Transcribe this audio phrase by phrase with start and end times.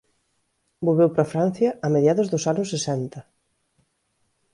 [0.87, 3.19] Volveu para Francia a mediados dos anos sesenta.